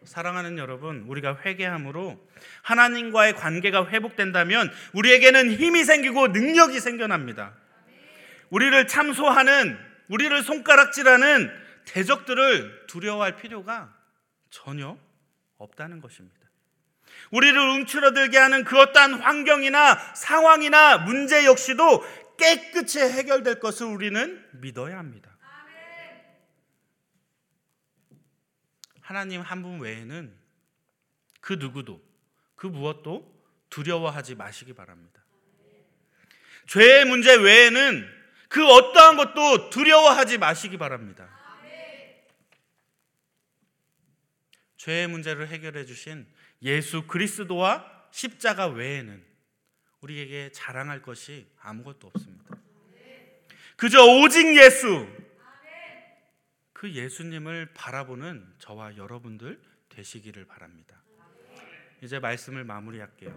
사랑하는 0.04 0.58
여러분, 0.58 1.04
우리가 1.08 1.38
회개함으로 1.44 2.24
하나님과의 2.62 3.34
관계가 3.34 3.88
회복된다면 3.88 4.70
우리에게는 4.92 5.50
힘이 5.50 5.82
생기고 5.82 6.28
능력이 6.28 6.78
생겨납니다. 6.78 7.63
우리를 8.54 8.86
참소하는, 8.86 9.76
우리를 10.06 10.42
손가락질하는 10.44 11.50
대적들을 11.86 12.86
두려워할 12.86 13.34
필요가 13.34 13.92
전혀 14.48 14.96
없다는 15.58 16.00
것입니다. 16.00 16.38
우리를 17.32 17.58
움츠러들게 17.58 18.38
하는 18.38 18.62
그 18.62 18.78
어떠한 18.78 19.14
환경이나 19.14 20.14
상황이나 20.14 20.98
문제 20.98 21.44
역시도 21.44 22.04
깨끗이 22.38 23.00
해결될 23.00 23.58
것을 23.58 23.86
우리는 23.88 24.48
믿어야 24.52 24.98
합니다. 24.98 25.36
하나님 29.00 29.40
한 29.40 29.62
분 29.62 29.80
외에는 29.80 30.32
그 31.40 31.54
누구도 31.54 32.00
그 32.54 32.68
무엇도 32.68 33.34
두려워하지 33.68 34.36
마시기 34.36 34.74
바랍니다. 34.74 35.24
죄의 36.68 37.04
문제 37.04 37.34
외에는 37.34 38.23
그 38.54 38.64
어떠한 38.64 39.16
것도 39.16 39.68
두려워하지 39.70 40.38
마시기 40.38 40.78
바랍니다. 40.78 41.28
죄의 44.76 45.08
문제를 45.08 45.48
해결해 45.48 45.84
주신 45.84 46.24
예수 46.62 47.04
그리스도와 47.08 47.84
십자가 48.12 48.68
외에는 48.68 49.24
우리에게 50.02 50.52
자랑할 50.52 51.02
것이 51.02 51.50
아무것도 51.58 52.06
없습니다. 52.06 52.56
그저 53.74 54.04
오직 54.04 54.56
예수, 54.56 55.08
그 56.72 56.92
예수님을 56.92 57.72
바라보는 57.74 58.54
저와 58.60 58.96
여러분들 58.96 59.60
되시기를 59.88 60.44
바랍니다. 60.44 61.02
이제 62.02 62.20
말씀을 62.20 62.62
마무리할게요. 62.62 63.34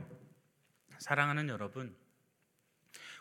사랑하는 1.00 1.50
여러분, 1.50 1.96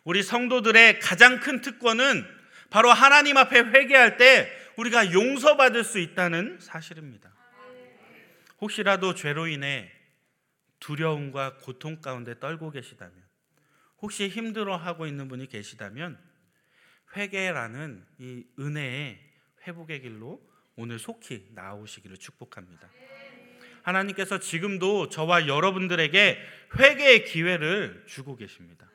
우리 0.06 0.22
성도들의 0.22 1.00
가장 1.00 1.40
큰 1.40 1.60
특권은 1.60 2.24
바로 2.70 2.90
하나님 2.90 3.36
앞에 3.36 3.58
회개할 3.58 4.16
때 4.16 4.48
우리가 4.76 5.12
용서받을 5.12 5.82
수 5.82 5.98
있다는 5.98 6.58
사실입니다. 6.60 7.34
혹시라도 8.60 9.14
죄로 9.14 9.48
인해 9.48 9.90
두려움과 10.78 11.56
고통 11.56 12.00
가운데 12.00 12.38
떨고 12.38 12.70
계시다면, 12.70 13.14
혹시 14.00 14.28
힘들어하고 14.28 15.08
있는 15.08 15.26
분이 15.26 15.48
계시다면, 15.48 16.16
회개라는 17.16 18.06
이 18.20 18.44
은혜의 18.60 19.18
회복의 19.66 20.02
길로 20.02 20.40
오늘 20.76 21.00
속히 21.00 21.48
나오시기를 21.50 22.16
축복합니다. 22.18 22.88
하나님께서 23.82 24.38
지금도 24.38 25.08
저와 25.08 25.48
여러분들에게 25.48 26.38
회개의 26.78 27.24
기회를 27.24 28.04
주고 28.06 28.36
계십니다. 28.36 28.88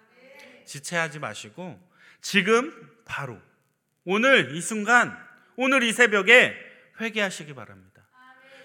지체하지 0.66 1.20
마시고 1.20 1.80
지금 2.22 2.74
바로 3.06 3.40
오늘 4.06 4.56
이 4.56 4.62
순간 4.62 5.18
오늘 5.56 5.84
이 5.84 5.92
새벽에 5.92 6.56
회개하시기 7.00 7.54
바랍니다. 7.54 8.02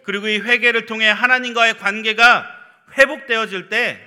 그리고 0.04 0.28
이 0.28 0.38
회개를 0.38 0.86
통해 0.86 1.08
하나님과의 1.08 1.78
관계가 1.78 2.46
회복되어질 2.96 3.68
때 3.68 4.00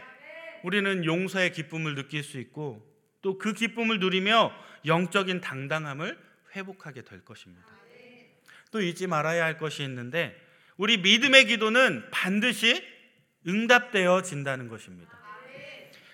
우리는 0.64 1.06
용서의 1.06 1.52
기쁨을 1.52 1.96
느낄 1.96 2.24
수 2.24 2.40
있고 2.40 2.88
또 3.22 3.38
그 3.38 3.54
기쁨을 3.54 4.00
누리며 4.00 4.54
영적인 4.86 5.42
당당함을 5.42 6.18
회복하게 6.56 7.04
될 7.04 7.24
것입니다. 7.26 7.68
또 8.72 8.82
잊지 8.82 9.08
말아야 9.08 9.44
할 9.44 9.58
것이 9.58 9.84
있는데 9.84 10.36
우리 10.78 10.98
믿음의 10.98 11.46
기도는 11.46 12.10
반드시 12.12 12.82
응답되어진다는 13.48 14.68
것입니다. 14.68 15.20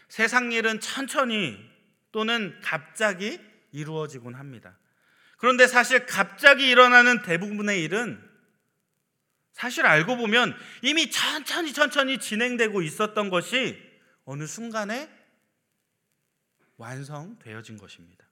세상 0.10 0.52
일은 0.52 0.80
천천히 0.80 1.58
또는 2.12 2.58
갑자기 2.62 3.40
이루어지곤 3.72 4.36
합니다. 4.36 4.78
그런데 5.38 5.68
사실 5.68 6.06
갑자기 6.06 6.70
일어나는 6.70 7.22
대부분의 7.24 7.84
일은 7.84 8.22
사실 9.52 9.86
알고 9.86 10.18
보면 10.18 10.56
이미 10.82 11.10
천천히 11.10 11.74
천천히 11.74 12.20
진행되고 12.20 12.82
있었던 12.82 13.30
것이 13.30 13.82
어느 14.26 14.48
순간에 14.48 15.10
완성되어진 16.78 17.78
것입니다. 17.78 18.26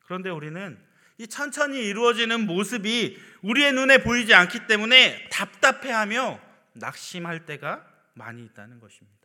그런데 0.00 0.30
우리는 0.30 0.78
이 1.18 1.26
천천히 1.26 1.78
이루어지는 1.78 2.46
모습이 2.46 3.20
우리의 3.42 3.72
눈에 3.72 3.98
보이지 3.98 4.34
않기 4.34 4.66
때문에 4.66 5.28
답답해하며 5.30 6.40
낙심할 6.74 7.46
때가 7.46 7.88
많이 8.14 8.44
있다는 8.44 8.80
것입니다. 8.80 9.23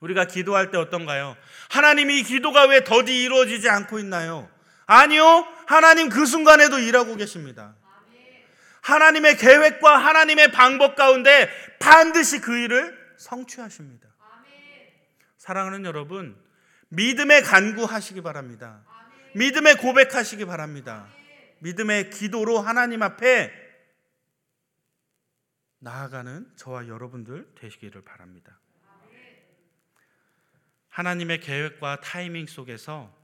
우리가 0.00 0.26
기도할 0.26 0.70
때 0.70 0.78
어떤가요? 0.78 1.36
하나님 1.70 2.10
이 2.10 2.22
기도가 2.22 2.66
왜 2.66 2.84
더디 2.84 3.22
이루어지지 3.24 3.68
않고 3.68 3.98
있나요? 3.98 4.50
아니요. 4.86 5.46
하나님 5.66 6.08
그 6.08 6.26
순간에도 6.26 6.78
일하고 6.78 7.16
계십니다. 7.16 7.74
하나님의 8.82 9.36
계획과 9.36 9.96
하나님의 9.96 10.52
방법 10.52 10.94
가운데 10.94 11.50
반드시 11.80 12.40
그 12.40 12.56
일을 12.56 12.96
성취하십니다. 13.16 14.08
사랑하는 15.38 15.84
여러분, 15.84 16.36
믿음에 16.88 17.42
간구하시기 17.42 18.22
바랍니다. 18.22 18.84
믿음의 19.34 19.76
고백하시기 19.78 20.44
바랍니다. 20.44 21.08
믿음의 21.60 22.10
기도로 22.10 22.60
하나님 22.60 23.02
앞에 23.02 23.52
나아가는 25.78 26.50
저와 26.56 26.88
여러분들 26.88 27.54
되시기를 27.58 28.02
바랍니다. 28.02 28.58
하나님의 30.96 31.40
계획과 31.40 32.00
타이밍 32.00 32.46
속에서 32.46 33.14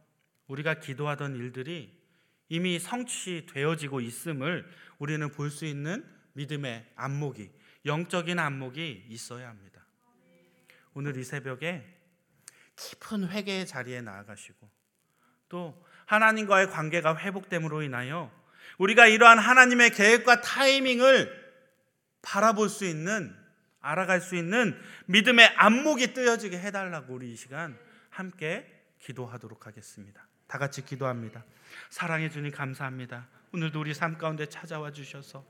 우리가 0.47 0.81
기도하던 0.81 1.37
일들이 1.37 1.99
이미 2.51 2.79
성취되어지고 2.79 4.03
있음을 4.03 4.71
우리는 4.99 5.31
볼 5.31 5.49
수 5.49 5.65
있는 5.65 6.05
믿음의 6.35 6.85
안목이 6.97 7.51
영적인 7.87 8.39
안목이 8.39 9.07
있어야 9.09 9.49
합니다. 9.49 9.87
오늘 10.93 11.17
이 11.17 11.25
새벽에 11.25 11.83
깊은 12.77 13.29
회개의 13.29 13.67
자리에 13.67 14.03
나아가시고 14.03 14.69
또 15.49 15.83
하나님과의 16.05 16.69
관계가 16.69 17.17
회복됨으로 17.17 17.81
인하여 17.81 18.31
우리가 18.77 19.07
이러한 19.07 19.39
하나님의 19.39 19.93
계획과 19.93 20.43
타이밍을 20.43 21.55
바라볼 22.21 22.69
수 22.69 22.85
있는 22.85 23.35
알아갈 23.83 24.21
수 24.21 24.37
있는 24.37 24.79
믿음의 25.07 25.55
안목이 25.57 26.15
뜨여지게 26.15 26.59
해달라고 26.59 27.15
우리 27.15 27.33
이 27.33 27.37
시간 27.37 27.77
함께 28.09 28.67
기도하도록 29.01 29.67
하겠습니다. 29.67 30.27
다 30.47 30.59
같이 30.59 30.85
기도합니다. 30.85 31.45
사랑해 31.91 32.29
주님 32.31 32.53
감사합니다. 32.53 33.29
오늘도 33.55 33.81
우리 33.81 33.93
삶 33.93 34.17
가운데 34.17 34.47
찾아와 34.47 34.93
주셔서 34.93 35.45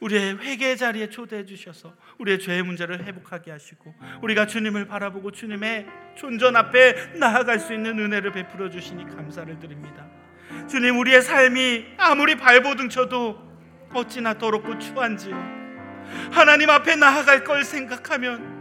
우리의 0.00 0.38
회개 0.38 0.76
자리에 0.76 1.10
초대해 1.10 1.44
주셔서 1.44 1.94
우리의 2.18 2.38
죄의 2.38 2.62
문제를 2.62 3.04
회복하게 3.04 3.50
하시고 3.50 3.94
우리가 4.22 4.46
주님을 4.46 4.86
바라보고 4.86 5.32
주님의 5.32 5.86
존전 6.16 6.54
앞에 6.54 7.18
나아갈 7.18 7.58
수 7.58 7.74
있는 7.74 7.98
은혜를 7.98 8.32
베풀어 8.32 8.70
주시니 8.70 9.04
감사를 9.06 9.58
드립니다. 9.58 10.08
주님 10.68 10.98
우리의 10.98 11.22
삶이 11.22 11.94
아무리 11.98 12.36
발버둥 12.36 12.88
쳐도 12.88 13.48
어찌나 13.92 14.34
더럽고 14.34 14.78
추한지 14.78 15.30
하나님 16.30 16.70
앞에 16.70 16.96
나아갈 16.96 17.44
걸 17.44 17.64
생각하면 17.64 18.58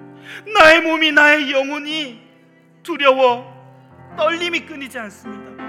나의 0.53 0.81
몸이 0.81 1.11
나의 1.11 1.51
영혼이 1.51 2.21
두려워 2.83 3.55
떨림이 4.17 4.65
끊이지 4.65 4.97
않습니다. 4.99 5.63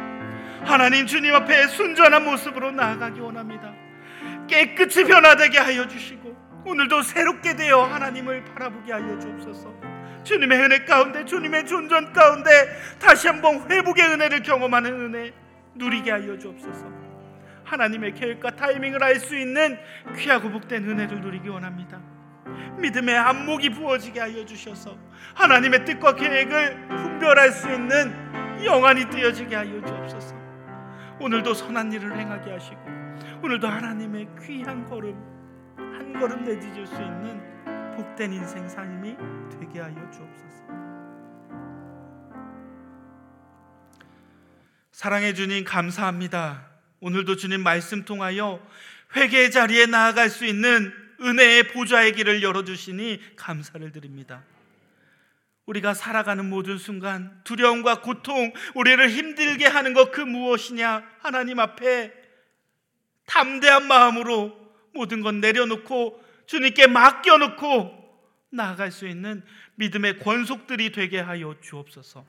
하나님 0.64 1.06
주님 1.06 1.34
앞에 1.34 1.68
순전한 1.68 2.24
모습으로 2.24 2.72
나아가기 2.72 3.20
원합니다. 3.20 3.72
깨끗이 4.48 5.04
변화되게 5.04 5.58
하여 5.58 5.86
주시고 5.86 6.36
오늘도 6.64 7.02
새롭게 7.02 7.56
되어 7.56 7.84
하나님을 7.84 8.44
바라보게 8.44 8.92
하여 8.92 9.18
주옵소서. 9.18 9.72
주님의 10.24 10.58
은혜 10.58 10.84
가운데 10.84 11.24
주님의 11.24 11.66
존전 11.66 12.12
가운데 12.12 12.50
다시 12.98 13.28
한번 13.28 13.70
회복의 13.70 14.04
은혜를 14.04 14.42
경험하는 14.42 14.92
은혜 14.92 15.32
누리게 15.74 16.10
하여 16.10 16.38
주옵소서. 16.38 17.07
하나님의 17.68 18.14
계획과 18.14 18.50
타이밍을 18.56 19.02
알 19.02 19.18
수 19.18 19.36
있는 19.36 19.78
귀하고 20.16 20.50
복된 20.50 20.88
은혜를 20.88 21.20
누리기 21.20 21.48
원합니다. 21.48 22.00
믿음의 22.78 23.16
안목이 23.16 23.70
부어지게 23.70 24.20
하여 24.20 24.44
주셔서 24.44 24.96
하나님의 25.34 25.84
뜻과 25.84 26.14
계획을 26.14 26.88
분별할 26.88 27.50
수 27.52 27.70
있는 27.70 28.64
영안이 28.64 29.10
뜨여지게 29.10 29.54
하여 29.54 29.84
주옵소서. 29.84 30.36
오늘도 31.20 31.52
선한 31.52 31.92
일을 31.92 32.16
행하게 32.16 32.52
하시고 32.52 32.80
오늘도 33.42 33.66
하나님의 33.66 34.28
귀한 34.40 34.84
걸음 34.86 35.14
한 35.76 36.12
걸음 36.18 36.44
내디딜 36.44 36.86
수 36.86 36.94
있는 36.94 37.40
복된 37.96 38.32
인생 38.32 38.68
삶이 38.68 39.16
되게 39.50 39.80
하여 39.80 39.94
주옵소서. 40.10 40.48
사랑해 44.92 45.32
주님 45.34 45.64
감사합니다. 45.64 46.67
오늘도 47.00 47.36
주님 47.36 47.62
말씀 47.62 48.04
통하여 48.04 48.64
회개의 49.14 49.50
자리에 49.50 49.86
나아갈 49.86 50.30
수 50.30 50.44
있는 50.44 50.92
은혜의 51.20 51.68
보좌의 51.68 52.12
길을 52.12 52.42
열어 52.42 52.64
주시니 52.64 53.36
감사를 53.36 53.90
드립니다. 53.92 54.44
우리가 55.66 55.94
살아가는 55.94 56.48
모든 56.48 56.78
순간 56.78 57.40
두려움과 57.44 58.00
고통, 58.00 58.52
우리를 58.74 59.10
힘들게 59.10 59.66
하는 59.66 59.92
것 59.92 60.10
그 60.10 60.20
무엇이냐? 60.20 61.04
하나님 61.20 61.60
앞에 61.60 62.12
담대한 63.26 63.86
마음으로 63.86 64.56
모든 64.94 65.20
것 65.20 65.34
내려놓고 65.34 66.24
주님께 66.46 66.86
맡겨놓고 66.86 67.98
나아갈 68.50 68.90
수 68.90 69.06
있는 69.06 69.42
믿음의 69.74 70.20
권속들이 70.20 70.92
되게 70.92 71.20
하여 71.20 71.54
주옵소서. 71.60 72.24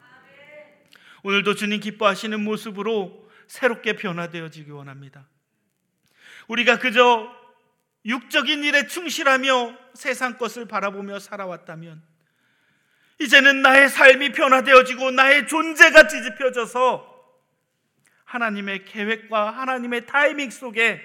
오늘도 1.23 1.55
주님 1.55 1.79
기뻐하시는 1.79 2.43
모습으로 2.43 3.28
새롭게 3.49 3.93
변화되어지기 3.93 4.71
원합니다. 4.71 5.27
우리가 6.47 6.79
그저 6.79 7.35
육적인 8.05 8.63
일에 8.63 8.87
충실하며 8.87 9.75
세상 9.93 10.37
것을 10.37 10.65
바라보며 10.65 11.19
살아왔다면 11.19 12.01
이제는 13.19 13.61
나의 13.61 13.89
삶이 13.89 14.31
변화되어지고 14.31 15.11
나의 15.11 15.47
존재가 15.47 16.07
뒤집혀져서 16.07 17.09
하나님의 18.23 18.85
계획과 18.85 19.51
하나님의 19.51 20.05
타이밍 20.05 20.51
속에 20.51 21.01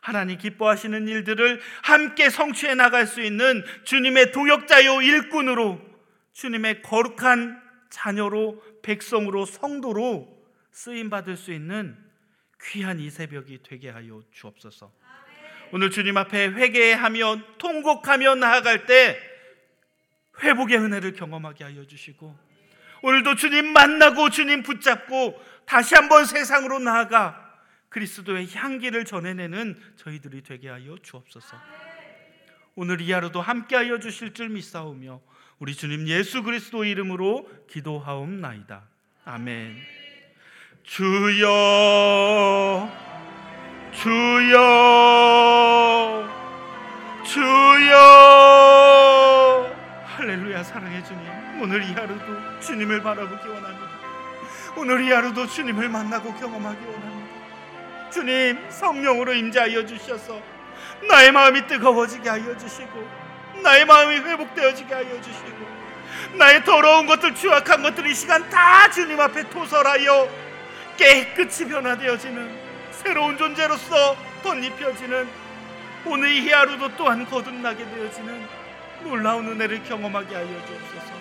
하나님 0.00 0.38
기뻐하시는 0.38 1.08
일들을 1.08 1.60
함께 1.82 2.28
성취해 2.28 2.74
나갈 2.74 3.06
수 3.06 3.22
있는 3.22 3.64
주님의 3.84 4.32
동역자요 4.32 5.00
일꾼으로 5.00 5.80
주님의 6.34 6.82
거룩한 6.82 7.60
자녀로 7.88 8.62
백성으로 8.82 9.46
성도로 9.46 10.41
쓰임 10.72 11.10
받을 11.10 11.36
수 11.36 11.52
있는 11.52 11.96
귀한 12.62 12.98
이 12.98 13.10
새벽이 13.10 13.60
되게 13.62 13.90
하여 13.90 14.22
주옵소서. 14.32 14.92
오늘 15.72 15.90
주님 15.90 16.16
앞에 16.16 16.48
회개하며 16.48 17.58
통곡하며 17.58 18.34
나아갈 18.36 18.86
때 18.86 19.18
회복의 20.42 20.78
은혜를 20.78 21.12
경험하게 21.12 21.64
하여 21.64 21.86
주시고 21.86 22.36
오늘도 23.02 23.36
주님 23.36 23.72
만나고 23.72 24.30
주님 24.30 24.62
붙잡고 24.62 25.40
다시 25.66 25.94
한번 25.94 26.24
세상으로 26.24 26.78
나아가 26.78 27.38
그리스도의 27.88 28.54
향기를 28.54 29.04
전해내는 29.04 29.78
저희들이 29.96 30.42
되게 30.42 30.68
하여 30.68 30.96
주옵소서. 31.02 31.56
오늘 32.74 33.00
이 33.02 33.12
하루도 33.12 33.42
함께 33.42 33.76
하여 33.76 33.98
주실 33.98 34.32
줄 34.32 34.48
믿사오며 34.48 35.20
우리 35.58 35.74
주님 35.74 36.08
예수 36.08 36.42
그리스도 36.42 36.84
이름으로 36.84 37.48
기도하옵나이다. 37.68 38.88
아멘. 39.24 40.01
주여, 40.84 41.48
주여, 43.92 44.58
주여. 47.24 47.92
할렐루야 50.16 50.64
사랑해 50.64 51.02
주님. 51.04 51.22
오늘 51.62 51.82
이 51.84 51.92
하루도 51.92 52.60
주님을 52.60 53.02
바라보기 53.02 53.48
원합니다. 53.48 53.92
오늘 54.76 55.04
이 55.04 55.12
하루도 55.12 55.46
주님을 55.46 55.88
만나고 55.88 56.34
경험하기 56.34 56.84
원합니다. 56.84 57.32
주님 58.10 58.58
성령으로 58.68 59.32
임재하여 59.34 59.86
주셔서 59.86 60.40
나의 61.08 61.32
마음이 61.32 61.66
뜨거워지게 61.68 62.28
하여 62.28 62.58
주시고 62.58 63.08
나의 63.62 63.86
마음이 63.86 64.16
회복되어지게 64.16 64.92
하여 64.92 65.20
주시고 65.20 65.72
나의 66.34 66.64
더러운 66.64 67.06
것들 67.06 67.34
추악한 67.34 67.82
것들 67.82 68.06
이 68.06 68.14
시간 68.14 68.48
다 68.50 68.90
주님 68.90 69.18
앞에 69.20 69.48
토설하여 69.48 70.51
깨끗이 71.02 71.66
변화되어지는 71.66 72.48
새로운 72.92 73.36
존재로서 73.36 74.16
덧입혀지는 74.44 75.28
오늘 76.04 76.30
이 76.30 76.48
하루도 76.48 76.96
또한 76.96 77.26
거듭나게 77.26 77.84
되어지는 77.84 78.46
놀라운 79.02 79.48
은혜를 79.48 79.82
경험하게 79.82 80.32
하여 80.32 80.46
주옵소서 80.46 81.12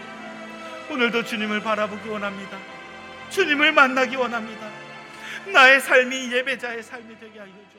오늘도 0.92 1.24
주님을 1.24 1.62
바라보기 1.62 2.10
원합니다 2.10 2.60
주님을 3.32 3.72
만나기 3.72 4.16
원합니다 4.18 4.70
나의 5.52 5.80
삶이 5.80 6.32
예배자의 6.32 6.84
삶이 6.84 7.20
되게 7.20 7.40
하여 7.40 7.50
주옵소서. 7.50 7.71